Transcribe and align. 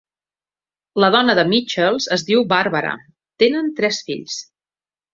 La 1.05 1.09
dona 1.17 1.35
de 1.41 1.43
Michels 1.51 2.09
es 2.17 2.25
diu 2.31 2.43
Barbara; 2.57 2.97
tenen 3.45 3.73
tres 3.83 4.05
fills. 4.11 4.43